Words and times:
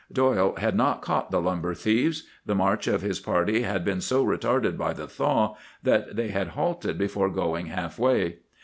"Doyle 0.11 0.55
had 0.57 0.75
not 0.75 1.03
caught 1.03 1.29
the 1.29 1.39
lumber 1.39 1.75
thieves. 1.75 2.23
The 2.43 2.55
march 2.55 2.87
of 2.87 3.03
his 3.03 3.19
party 3.19 3.61
had 3.61 3.85
been 3.85 4.01
so 4.01 4.25
retarded 4.25 4.75
by 4.75 4.93
the 4.93 5.07
thaw 5.07 5.55
that 5.83 6.15
they 6.15 6.29
had 6.29 6.47
halted 6.57 6.97
before 6.97 7.29
going 7.29 7.67
half 7.67 7.99
way. 7.99 8.37